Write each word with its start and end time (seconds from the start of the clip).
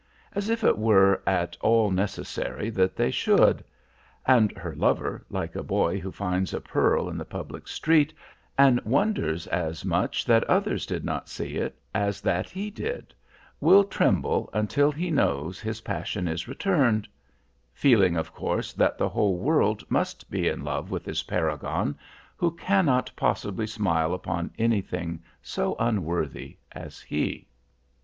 As 0.33 0.49
if 0.49 0.63
it 0.63 0.79
were 0.79 1.21
at 1.27 1.55
all 1.61 1.91
necessary 1.91 2.71
that 2.71 2.95
they 2.95 3.11
should! 3.11 3.63
And 4.25 4.51
her 4.57 4.73
lover, 4.75 5.23
like 5.29 5.55
a 5.55 5.61
boy 5.61 5.99
who 5.99 6.11
finds 6.11 6.55
a 6.55 6.59
pearl 6.59 7.07
in 7.07 7.19
the 7.19 7.23
public 7.23 7.67
street, 7.67 8.11
and 8.57 8.81
wonders 8.81 9.45
as 9.45 9.85
much 9.85 10.25
that 10.25 10.43
others 10.45 10.87
did 10.87 11.05
not 11.05 11.29
see 11.29 11.57
it 11.57 11.77
as 11.93 12.19
that 12.21 12.49
he 12.49 12.71
did, 12.71 13.13
will 13.59 13.83
tremble 13.83 14.49
until 14.53 14.91
he 14.91 15.11
knows 15.11 15.59
his 15.59 15.81
passion 15.81 16.27
is 16.27 16.47
returned; 16.47 17.07
feeling, 17.71 18.17
of 18.17 18.33
course, 18.33 18.73
that 18.73 18.97
the 18.97 19.09
whole 19.09 19.37
world 19.37 19.83
must 19.87 20.31
be 20.31 20.47
in 20.47 20.63
love 20.63 20.89
with 20.89 21.03
this 21.03 21.21
paragon 21.21 21.95
who 22.35 22.49
cannot 22.55 23.11
possibly 23.15 23.67
smile 23.67 24.15
upon 24.15 24.49
anything 24.57 25.21
so 25.43 25.75
unworthy 25.77 26.57
as 26.71 27.01
he." 27.01 27.47